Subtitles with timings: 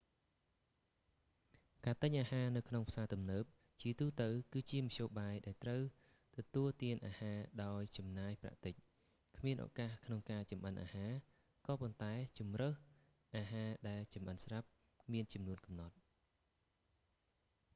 [1.85, 3.45] ការទិញអាហារនៅក្នុងផ្សារទំនើប
[3.81, 5.81] ជាទូទៅ គឺជាមធ្យោបាយដែលត្រូវ
[6.37, 8.75] ទទួលទានអាហារដោយចំណាយប្រាក់តិច
[9.37, 11.11] គ្មានឱកាសក្នុងការចម្អិនអាហារ
[11.67, 12.75] ក៏ប៉ុន្តែ ជម្រើស
[13.35, 14.67] អាហារដែលចម្អិនស្រាប់
[15.11, 15.95] មានចំនួនកំណត់